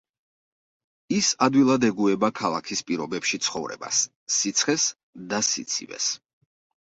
ის 1.17 1.27
ადვილად 1.47 1.85
ეგუება 1.89 2.29
ქალაქის 2.39 2.81
პირობებში 2.87 3.39
ცხოვრებას, 3.47 4.01
სიცხეს 4.37 4.87
და 5.35 5.43
სიცივეს. 5.51 6.09